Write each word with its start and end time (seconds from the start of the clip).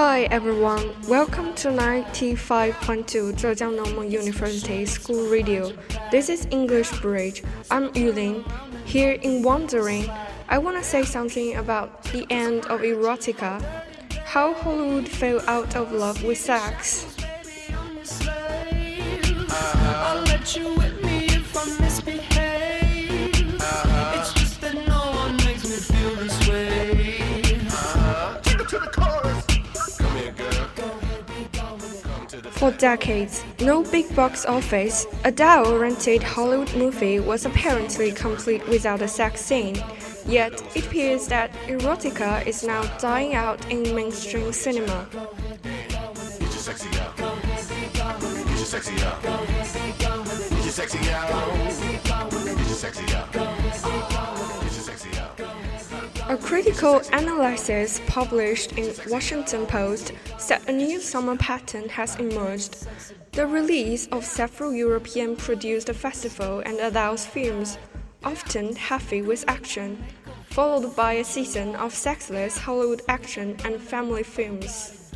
Hi 0.00 0.22
everyone, 0.30 0.96
welcome 1.08 1.52
to 1.56 1.68
95.2 1.68 3.36
Zhejiang 3.36 3.76
Normal 3.76 4.04
University 4.04 4.86
School 4.86 5.28
Radio. 5.28 5.74
This 6.10 6.30
is 6.30 6.48
English 6.50 6.90
Bridge. 7.02 7.44
I'm 7.70 7.92
Yulin. 7.92 8.40
Here 8.86 9.20
in 9.20 9.42
Wandering, 9.42 10.08
I 10.48 10.56
want 10.56 10.78
to 10.78 10.82
say 10.82 11.04
something 11.04 11.56
about 11.56 12.02
the 12.04 12.26
end 12.30 12.64
of 12.72 12.80
erotica. 12.80 13.60
How 14.24 14.54
Hollywood 14.54 15.06
fell 15.06 15.42
out 15.46 15.76
of 15.76 15.92
love 15.92 16.24
with 16.24 16.38
sex. 16.38 17.04
I'll 19.52 20.24
let 20.24 20.56
For 32.60 32.70
decades, 32.72 33.42
no 33.62 33.82
big 33.82 34.14
box 34.14 34.44
office, 34.44 35.06
a 35.24 35.28
adult-oriented 35.28 36.22
Hollywood 36.22 36.76
movie 36.76 37.18
was 37.18 37.46
apparently 37.46 38.12
complete 38.12 38.68
without 38.68 39.00
a 39.00 39.08
sex 39.08 39.40
scene. 39.40 39.82
Yet, 40.26 40.62
it 40.76 40.84
appears 40.84 41.26
that 41.28 41.50
erotica 41.68 42.46
is 42.46 42.62
now 42.62 42.82
dying 42.98 43.34
out 43.34 43.64
in 43.70 43.94
mainstream 43.94 44.52
cinema. 44.52 45.08
Get 53.32 54.39
A 56.30 56.36
critical 56.36 57.02
analysis 57.12 58.00
published 58.06 58.78
in 58.78 58.94
Washington 59.08 59.66
Post 59.66 60.12
said 60.38 60.62
a 60.68 60.72
new 60.72 61.00
summer 61.00 61.36
pattern 61.36 61.88
has 61.88 62.14
emerged. 62.20 62.86
The 63.32 63.48
release 63.48 64.06
of 64.12 64.24
several 64.24 64.72
European-produced 64.72 65.88
festival 65.88 66.60
and 66.64 66.78
adult 66.78 67.18
films, 67.18 67.78
often 68.22 68.76
heavy 68.76 69.22
with 69.22 69.44
action, 69.48 70.04
followed 70.50 70.94
by 70.94 71.14
a 71.14 71.24
season 71.24 71.74
of 71.74 71.92
sexless 71.92 72.56
Hollywood 72.58 73.02
action 73.08 73.56
and 73.64 73.80
family 73.80 74.22
films. 74.22 75.10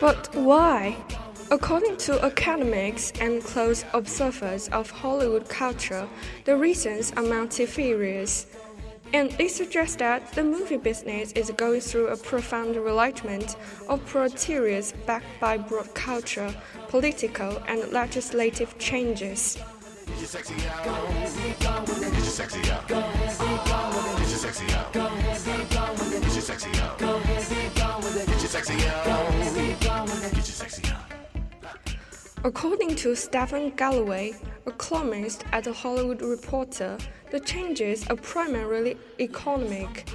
But 0.00 0.34
why? 0.34 0.96
According 1.50 1.98
to 1.98 2.24
academics 2.24 3.12
and 3.20 3.44
close 3.44 3.84
observers 3.92 4.68
of 4.68 4.90
Hollywood 4.90 5.48
culture, 5.48 6.08
the 6.44 6.56
reasons 6.56 7.12
are 7.16 7.22
multifarious. 7.22 8.46
And 9.12 9.30
they 9.32 9.48
suggest 9.48 9.98
that 9.98 10.32
the 10.32 10.42
movie 10.42 10.78
business 10.78 11.32
is 11.32 11.50
going 11.50 11.82
through 11.82 12.08
a 12.08 12.16
profound 12.16 12.76
realignment 12.76 13.56
of 13.88 14.04
priorities 14.06 14.94
backed 15.04 15.38
by 15.40 15.58
broad 15.58 15.92
culture, 15.94 16.54
political, 16.88 17.58
and 17.68 17.92
legislative 17.92 18.78
changes. 18.78 19.58
Get 20.06 20.18
your 20.18 20.26
sexy 20.26 20.54
out. 20.68 20.84
Get 20.84 20.94
your 21.14 22.24
sexy 22.24 22.70
out. 22.70 22.88
Get 22.88 23.04
your 24.18 24.38
sexy 24.38 24.72
out. 24.72 24.92
Get 24.92 25.02
your 25.02 26.40
sexy 26.42 26.68
out. 26.80 26.98
Get 26.98 27.12
your 27.12 28.48
sexy 28.50 28.88
out. 28.88 29.08
Get 30.22 30.34
your 30.34 30.42
sexy 30.42 30.88
out. 30.90 31.02
According 32.44 32.96
to 32.96 33.14
Stephen 33.14 33.70
Galloway, 33.76 34.34
a 34.66 34.72
columnist 34.72 35.44
at 35.52 35.62
the 35.64 35.72
Hollywood 35.72 36.22
Reporter, 36.22 36.98
the 37.30 37.38
changes 37.38 38.04
are 38.08 38.16
primarily 38.16 38.96
economic. 39.20 40.08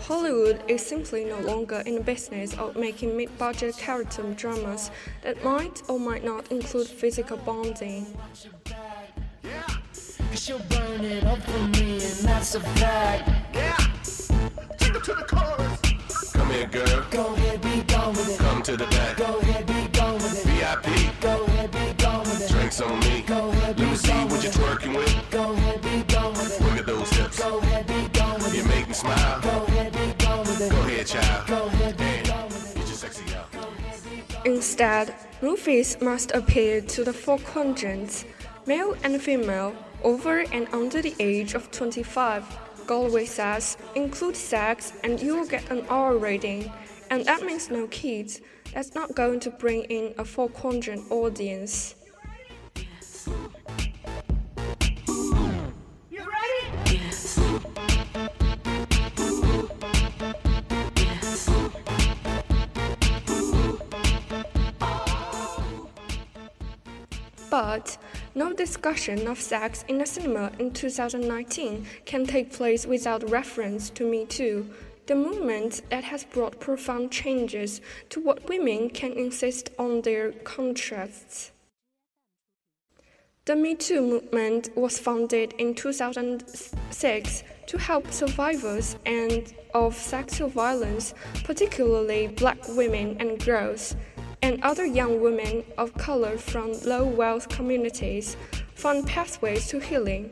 Hollywood 0.00 0.62
is 0.68 0.84
simply 0.84 1.24
no 1.24 1.38
longer 1.40 1.82
in 1.86 1.94
the 1.94 2.00
business 2.00 2.52
of 2.58 2.76
making 2.76 3.16
mid-budget 3.16 3.76
character 3.78 4.22
dramas 4.34 4.90
that 5.22 5.42
might 5.44 5.82
or 5.88 6.00
might 6.00 6.24
not 6.24 6.50
include 6.50 6.88
physical 6.88 7.36
bonding. 7.38 8.06
Cause 10.38 10.50
you'll 10.50 10.58
burn 10.70 11.04
it 11.04 11.24
up 11.24 11.42
for 11.42 11.58
me, 11.58 11.94
and 11.94 12.18
that's 12.22 12.54
a 12.54 12.60
fact. 12.60 13.28
Yeah. 13.52 13.76
Take 14.78 14.94
it 14.94 15.02
to 15.02 15.14
the 15.14 15.26
chorus. 15.26 16.32
Come 16.32 16.50
here, 16.50 16.68
girl. 16.68 17.04
Go 17.10 17.34
ahead, 17.34 17.60
be 17.60 17.82
gone 17.82 18.10
with 18.10 18.30
it. 18.30 18.38
Come 18.38 18.62
to 18.62 18.76
the 18.76 18.86
back. 18.86 19.16
Go 19.16 19.38
ahead, 19.40 19.66
be 19.66 19.88
gone 19.98 20.14
with 20.14 20.38
it. 20.38 20.48
VIP. 20.48 21.20
Go 21.20 21.42
ahead, 21.42 21.72
be 21.72 21.92
gone 22.04 22.20
with 22.20 22.40
it. 22.40 22.52
Drinks 22.52 22.80
on 22.80 23.00
me. 23.00 23.24
Go 23.26 23.48
ahead, 23.48 23.80
Let 23.80 23.90
me 23.90 23.96
see 23.96 24.12
what 24.12 24.44
you're 24.44 24.52
twerking 24.52 24.96
with. 24.96 25.30
Go 25.32 25.54
ahead, 25.54 25.82
be 25.82 26.14
gone 26.14 26.32
with 26.34 26.60
it. 26.60 26.64
Look 26.64 26.78
at 26.78 26.86
those 26.86 27.10
hips. 27.10 27.38
Go 27.40 27.58
ahead, 27.58 27.86
be 27.88 28.08
gone 28.16 28.34
with 28.34 28.54
it. 28.54 28.58
You 28.58 28.64
make 28.68 28.86
me 28.86 28.94
smile. 28.94 29.40
Go 29.40 29.64
ahead, 29.64 29.92
be 29.92 30.24
gone 30.24 30.38
with 30.46 30.60
it. 30.60 30.70
Go 30.70 30.80
ahead, 30.82 31.06
child. 31.08 31.48
Go 31.48 31.66
ahead, 31.66 31.96
be 31.96 32.30
gone 32.30 32.44
with 32.44 32.70
it. 32.70 32.78
Get 32.78 32.86
your 32.86 32.96
sexy 32.96 33.24
out. 33.34 34.46
Instead, 34.46 35.16
movies 35.42 36.00
must 36.00 36.30
appeal 36.30 36.80
to 36.82 37.02
the 37.02 37.12
four 37.12 37.38
quadrants 37.40 38.24
male 38.68 38.94
and 39.02 39.20
female, 39.20 39.74
over 40.02 40.40
and 40.52 40.68
under 40.72 41.02
the 41.02 41.14
age 41.18 41.54
of 41.54 41.70
25. 41.70 42.44
Galloway 42.86 43.26
says, 43.26 43.76
include 43.94 44.36
sex 44.36 44.92
and 45.04 45.20
you 45.20 45.36
will 45.36 45.46
get 45.46 45.70
an 45.70 45.84
R 45.88 46.16
rating. 46.16 46.72
And 47.10 47.24
that 47.24 47.42
means 47.42 47.70
no 47.70 47.86
kids. 47.88 48.40
That's 48.74 48.94
not 48.94 49.14
going 49.14 49.40
to 49.40 49.50
bring 49.50 49.84
in 49.84 50.14
a 50.18 50.24
four 50.24 50.48
quadrant 50.48 51.10
audience. 51.10 51.94
You 56.10 56.20
ready? 56.20 56.98
But 67.50 67.96
no 68.38 68.52
discussion 68.52 69.26
of 69.26 69.40
sex 69.40 69.84
in 69.88 69.98
the 69.98 70.06
cinema 70.06 70.52
in 70.60 70.70
2019 70.70 71.84
can 72.06 72.24
take 72.24 72.52
place 72.52 72.86
without 72.86 73.28
reference 73.28 73.90
to 73.90 74.08
Me 74.08 74.24
Too, 74.26 74.70
the 75.06 75.16
movement 75.16 75.82
that 75.90 76.04
has 76.04 76.22
brought 76.22 76.60
profound 76.60 77.10
changes 77.10 77.80
to 78.10 78.20
what 78.20 78.48
women 78.48 78.90
can 78.90 79.12
insist 79.14 79.70
on 79.76 80.02
their 80.02 80.30
contrasts. 80.30 81.50
The 83.44 83.56
Me 83.56 83.74
Too 83.74 84.02
movement 84.02 84.68
was 84.76 85.00
founded 85.00 85.54
in 85.58 85.74
2006 85.74 87.42
to 87.66 87.78
help 87.78 88.12
survivors 88.12 88.96
and 89.04 89.52
of 89.74 89.96
sexual 89.96 90.48
violence, 90.48 91.12
particularly 91.42 92.28
black 92.28 92.58
women 92.68 93.16
and 93.18 93.44
girls, 93.44 93.96
and 94.42 94.62
other 94.62 94.86
young 94.86 95.20
women 95.20 95.64
of 95.76 95.94
color 95.94 96.38
from 96.38 96.72
low 96.82 97.04
wealth 97.04 97.48
communities, 97.48 98.36
find 98.74 99.06
pathways 99.06 99.66
to 99.68 99.78
healing. 99.78 100.30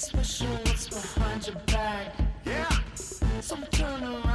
Special 0.00 0.48
what's 0.64 0.88
behind 0.88 1.46
your 1.46 1.56
back. 1.66 2.14
Yeah. 2.46 2.66
So 2.94 3.56
turn 3.70 4.02
around 4.02 4.29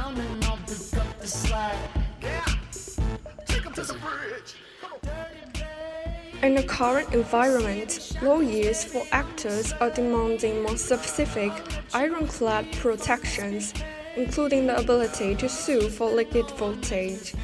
In 6.46 6.54
the 6.54 6.62
current 6.62 7.12
environment, 7.12 8.16
lawyers 8.22 8.84
for 8.84 9.04
actors 9.10 9.72
are 9.80 9.90
demanding 9.90 10.62
more 10.62 10.76
specific, 10.76 11.50
ironclad 11.92 12.70
protections, 12.74 13.74
including 14.14 14.68
the 14.68 14.78
ability 14.78 15.34
to 15.34 15.48
sue 15.48 15.90
for 15.90 16.08
liquid 16.08 16.48
voltage. 16.52 17.34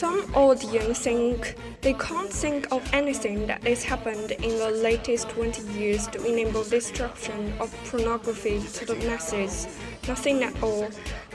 Some 0.00 0.34
audience 0.34 1.00
think 1.00 1.56
they 1.82 1.92
can't 1.92 2.32
think 2.32 2.72
of 2.72 2.82
anything 2.94 3.46
that 3.48 3.62
has 3.64 3.82
happened 3.84 4.30
in 4.30 4.58
the 4.58 4.70
latest 4.70 5.28
20 5.28 5.78
years 5.78 6.06
to 6.06 6.24
enable 6.24 6.64
destruction 6.64 7.52
of 7.60 7.70
pornography 7.84 8.60
to 8.60 8.86
the 8.86 8.94
masses. 9.06 9.68
Nothing 10.08 10.42
at 10.42 10.62
all. 10.62 10.88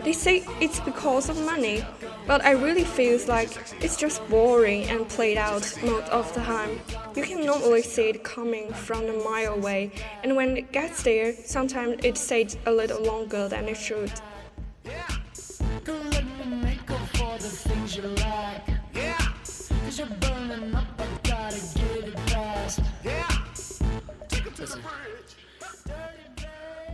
They 0.03 0.13
say 0.13 0.43
it's 0.59 0.79
because 0.79 1.29
of 1.29 1.39
money, 1.45 1.85
but 2.25 2.43
I 2.43 2.53
really 2.53 2.85
feels 2.85 3.27
like 3.27 3.51
it's 3.81 3.97
just 3.97 4.27
boring 4.29 4.85
and 4.85 5.07
played 5.09 5.37
out 5.37 5.61
most 5.83 6.09
of 6.09 6.33
the 6.33 6.41
time. 6.41 6.79
You 7.15 7.21
can 7.21 7.45
normally 7.45 7.83
see 7.83 8.09
it 8.09 8.23
coming 8.23 8.73
from 8.73 9.05
a 9.05 9.23
mile 9.23 9.53
away, 9.53 9.91
and 10.23 10.35
when 10.35 10.57
it 10.57 10.71
gets 10.71 11.03
there, 11.03 11.35
sometimes 11.35 12.03
it 12.03 12.17
stays 12.17 12.57
a 12.65 12.71
little 12.71 13.03
longer 13.03 13.47
than 13.47 13.65
it 13.65 13.77
should. 13.77 14.11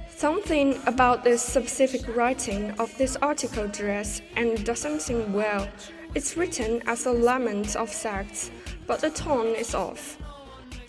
Something 0.09 0.79
about 0.85 1.23
the 1.23 1.35
specific 1.35 2.15
writing 2.15 2.69
of 2.79 2.95
this 2.99 3.15
article 3.15 3.67
dress 3.69 4.21
and 4.35 4.63
doesn't 4.63 5.01
seem 5.01 5.33
well. 5.33 5.67
It's 6.13 6.37
written 6.37 6.83
as 6.85 7.07
a 7.07 7.11
lament 7.11 7.75
of 7.75 7.89
sex, 7.89 8.51
but 8.85 8.99
the 8.99 9.09
tone 9.09 9.55
is 9.55 9.73
off. 9.73 10.19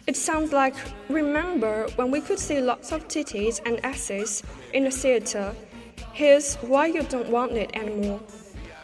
It 0.06 0.18
sounds 0.18 0.52
like 0.52 0.74
remember 1.08 1.88
when 1.96 2.10
we 2.10 2.20
could 2.20 2.38
see 2.38 2.60
lots 2.60 2.92
of 2.92 3.08
titties 3.08 3.62
and 3.64 3.82
asses 3.86 4.42
in 4.74 4.84
the 4.84 4.90
theater. 4.90 5.54
Here's 6.12 6.56
why 6.56 6.88
you 6.88 7.04
don't 7.04 7.30
want 7.30 7.52
it 7.52 7.74
anymore. 7.74 8.20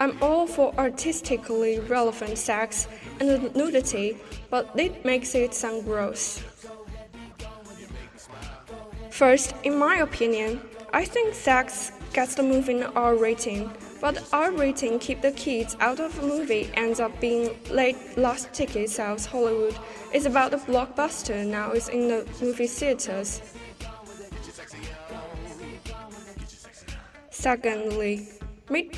I'm 0.00 0.17
all 0.23 0.47
for 0.47 0.73
artistically 0.79 1.81
relevant 1.81 2.39
sex 2.39 2.87
and 3.19 3.55
nudity, 3.55 4.17
but 4.49 4.71
it 4.77 5.05
makes 5.05 5.35
it 5.35 5.55
sound 5.55 5.85
gross. 5.85 6.43
First, 9.11 9.55
in 9.65 9.77
my 9.77 9.97
opinion, 9.97 10.61
I 10.93 11.05
think 11.05 11.35
sex 11.35 11.91
gets 12.12 12.37
the 12.37 12.43
movie 12.45 12.81
an 12.81 12.93
R 12.95 13.17
rating, 13.17 13.71
but 14.00 14.23
R 14.33 14.53
rating 14.53 15.00
keep 15.00 15.21
the 15.21 15.33
kids 15.33 15.77
out 15.81 15.99
of 15.99 16.15
the 16.15 16.23
movie 16.23 16.71
ends 16.75 17.00
up 17.00 17.21
being 17.21 17.56
late 17.69 17.97
last 18.17 18.53
ticket 18.53 18.89
sales 18.91 19.27
Hollywood 19.27 19.77
is 20.15 20.25
about 20.27 20.53
the 20.53 20.59
blockbuster 20.59 21.45
now 21.45 21.73
is 21.73 21.89
in 21.89 22.06
the 22.06 22.27
movie 22.41 22.69
theaters. 22.69 23.43
Secondly, 27.31 28.29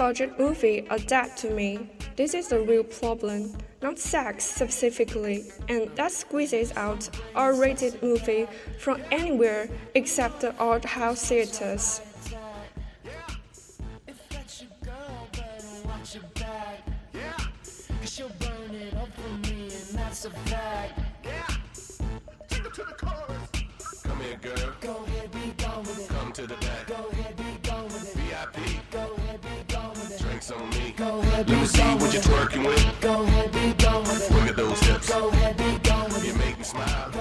mid-budget 0.01 0.39
movie 0.39 0.87
adapt 0.89 1.37
to 1.37 1.51
me. 1.51 1.79
This 2.17 2.33
is 2.33 2.53
a 2.53 2.61
real 2.61 2.85
problem 2.85 3.53
not 3.83 3.99
sex 3.99 4.45
specifically, 4.45 5.45
and 5.69 5.91
that 5.97 6.11
squeezes 6.11 6.73
out 6.77 7.09
R 7.35 7.55
rated 7.55 8.03
movie 8.03 8.47
from 8.79 9.03
anywhere 9.11 9.69
except 9.95 10.41
the 10.41 10.55
art 10.57 10.87
house 10.87 11.29
theaters. 11.29 12.01
Come 24.03 24.21
here, 24.21 24.39
girl. 24.43 24.71
Ahead, 31.41 31.51
Let 31.51 31.61
me 31.61 31.67
see 31.67 31.83
what 31.83 32.13
you're 32.13 32.23
twerking 32.23 32.67
with. 32.67 33.01
Go 33.01 33.23
ahead, 33.23 33.53
be 33.53 33.85
gone 33.85 34.03
with 34.03 34.31
it. 34.31 34.35
Look 34.35 34.49
at 34.49 34.57
those 34.57 34.81
hips. 34.81 35.09
Go 35.09 35.29
ahead, 35.29 35.57
be 35.57 35.89
gone 35.89 36.05
with 36.05 36.25
it. 36.25 36.27
You 36.29 36.35
make 36.35 36.59
me 36.59 36.65
smile. 36.65 37.13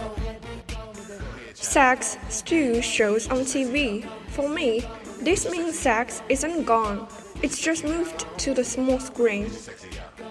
Sex 1.54 2.18
still 2.30 2.82
shows 2.82 3.30
on 3.30 3.40
TV. 3.40 4.08
For 4.30 4.50
me, 4.50 4.84
this 5.22 5.50
means 5.50 5.78
sex 5.78 6.22
isn't 6.30 6.64
gone. 6.64 7.08
It's 7.42 7.60
just 7.62 7.84
moved 7.84 8.26
to 8.40 8.54
the 8.54 8.64
small 8.64 9.00
screen. 9.00 9.46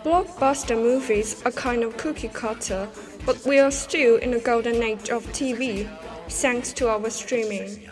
Blockbuster 0.04 0.76
movies 0.76 1.42
are 1.44 1.52
kind 1.52 1.82
of 1.82 1.96
cookie 1.96 2.28
cutter, 2.28 2.88
but 3.24 3.44
we 3.46 3.58
are 3.58 3.70
still 3.70 4.16
in 4.16 4.30
the 4.30 4.38
golden 4.38 4.82
age 4.82 5.10
of 5.10 5.26
TV, 5.32 5.88
thanks 6.28 6.72
to 6.74 6.88
our 6.88 7.10
streaming. 7.10 7.90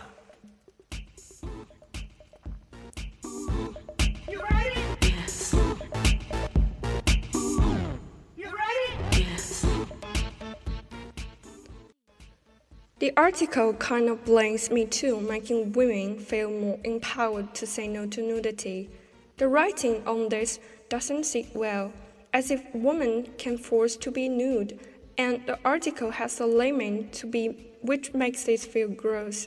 The 12.99 13.13
article 13.15 13.75
kind 13.75 14.09
of 14.09 14.25
blames 14.25 14.71
me 14.71 14.87
too, 14.87 15.21
making 15.21 15.73
women 15.73 16.19
feel 16.19 16.51
more 16.51 16.79
empowered 16.83 17.55
to 17.57 17.67
say 17.67 17.87
no 17.87 18.07
to 18.07 18.23
nudity. 18.23 18.89
The 19.37 19.49
writing 19.49 20.03
on 20.07 20.31
this 20.31 20.59
doesn't 20.89 21.25
sit 21.25 21.55
well, 21.55 21.93
as 22.33 22.51
if 22.51 22.63
women 22.75 23.29
can 23.37 23.59
force 23.59 23.97
to 23.97 24.11
be 24.11 24.31
nude, 24.31 24.81
and 25.19 25.45
the 25.45 25.59
article 25.63 26.11
has 26.13 26.41
a 26.41 26.47
layman 26.47 27.11
to 27.11 27.27
be, 27.27 27.71
which 27.83 28.15
makes 28.15 28.45
this 28.45 28.65
feel 28.65 28.89
gross. 28.89 29.47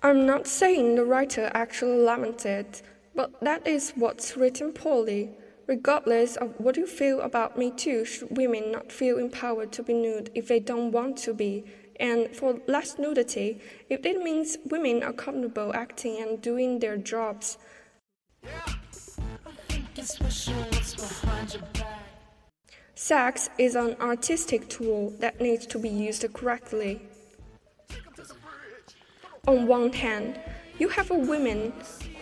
I'm 0.00 0.26
not 0.26 0.46
saying 0.46 0.94
the 0.94 1.04
writer 1.04 1.50
actually 1.54 1.98
lamented, 1.98 2.82
but 3.16 3.40
that 3.40 3.66
is 3.66 3.92
what's 3.96 4.36
written 4.36 4.72
poorly. 4.72 5.30
Regardless 5.66 6.36
of 6.36 6.54
what 6.58 6.76
you 6.76 6.86
feel 6.86 7.20
about 7.20 7.58
Me 7.58 7.72
Too, 7.72 8.04
should 8.04 8.36
women 8.36 8.70
not 8.70 8.92
feel 8.92 9.18
empowered 9.18 9.72
to 9.72 9.82
be 9.82 9.94
nude 9.94 10.30
if 10.36 10.46
they 10.46 10.60
don't 10.60 10.92
want 10.92 11.16
to 11.18 11.34
be? 11.34 11.64
And 11.98 12.34
for 12.34 12.60
less 12.68 12.96
nudity, 12.96 13.60
if 13.90 14.06
it 14.06 14.22
means 14.22 14.56
women 14.66 15.02
are 15.02 15.12
comfortable 15.12 15.74
acting 15.74 16.22
and 16.22 16.40
doing 16.40 16.78
their 16.78 16.96
jobs. 16.96 17.58
Sex 22.94 23.50
is 23.58 23.74
an 23.74 23.96
artistic 24.00 24.68
tool 24.68 25.12
that 25.18 25.40
needs 25.40 25.66
to 25.66 25.78
be 25.80 25.88
used 25.88 26.24
correctly. 26.32 27.07
On 29.48 29.66
one 29.66 29.90
hand, 29.94 30.38
you 30.78 30.90
have 30.90 31.08
women 31.08 31.72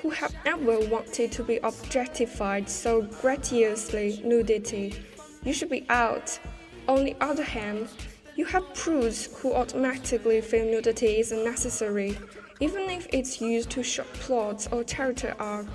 who 0.00 0.10
have 0.10 0.32
never 0.44 0.78
wanted 0.86 1.32
to 1.32 1.42
be 1.42 1.56
objectified 1.56 2.70
so 2.70 3.02
gratuitously 3.02 4.22
nudity. 4.24 4.94
You 5.42 5.52
should 5.52 5.68
be 5.68 5.84
out. 5.88 6.38
On 6.86 7.04
the 7.04 7.16
other 7.20 7.42
hand, 7.42 7.88
you 8.36 8.44
have 8.44 8.72
prudes 8.74 9.28
who 9.38 9.54
automatically 9.54 10.40
feel 10.40 10.66
nudity 10.66 11.18
is 11.18 11.32
necessary, 11.32 12.16
even 12.60 12.88
if 12.88 13.08
it's 13.12 13.40
used 13.40 13.70
to 13.70 13.82
show 13.82 14.04
plots 14.04 14.68
or 14.70 14.84
character 14.84 15.34
arc. 15.40 15.66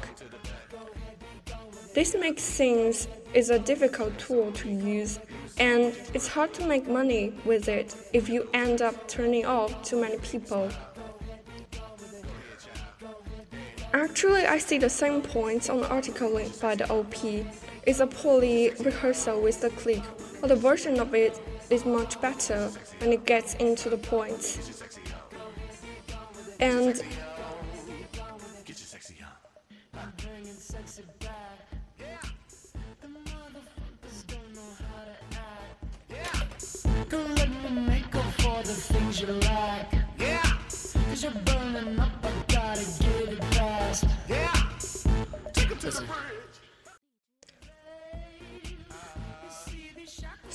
This 1.93 2.15
makes 2.17 2.49
things 2.49 3.09
is 3.33 3.49
a 3.49 3.59
difficult 3.59 4.17
tool 4.17 4.53
to 4.53 4.69
use, 4.69 5.19
and 5.57 5.93
it's 6.13 6.29
hard 6.29 6.53
to 6.53 6.65
make 6.65 6.87
money 6.87 7.33
with 7.43 7.67
it 7.67 7.93
if 8.13 8.29
you 8.29 8.49
end 8.53 8.81
up 8.81 9.09
turning 9.09 9.45
off 9.45 9.83
too 9.83 9.99
many 9.99 10.17
people. 10.19 10.71
Actually, 13.93 14.45
I 14.45 14.57
see 14.57 14.77
the 14.77 14.89
same 14.89 15.21
points 15.21 15.69
on 15.69 15.81
the 15.81 15.89
article 15.89 16.29
linked 16.29 16.61
by 16.61 16.75
the 16.75 16.89
OP. 16.89 17.13
It's 17.85 17.99
a 17.99 18.07
poorly 18.07 18.71
rehearsal 18.79 19.41
with 19.41 19.61
the 19.61 19.69
click, 19.71 20.03
but 20.39 20.47
the 20.47 20.55
version 20.55 20.99
of 20.99 21.13
it 21.13 21.41
is 21.69 21.85
much 21.85 22.19
better 22.21 22.71
when 22.99 23.11
it 23.11 23.25
gets 23.25 23.55
into 23.55 23.89
the 23.89 23.97
points. 23.97 24.81
And 26.59 27.01
Don't 37.09 37.35
let 37.35 37.49
me 37.49 37.81
make 37.87 38.15
up 38.15 38.33
for 38.35 38.63
the 38.63 38.73
things 38.73 39.19
you 39.19 39.27
like. 39.27 39.91
Yeah. 40.17 40.41
Cause 41.09 41.23
you're 41.23 41.31
burning 41.43 41.99
up, 41.99 42.10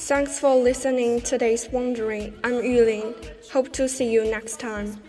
Thanks 0.07 0.39
for 0.39 0.55
listening 0.55 1.21
today's 1.21 1.69
Wandering. 1.69 2.33
I'm 2.45 2.63
Yulin. 2.63 3.13
Hope 3.51 3.73
to 3.73 3.89
see 3.89 4.09
you 4.09 4.25
next 4.25 4.61
time. 4.61 5.03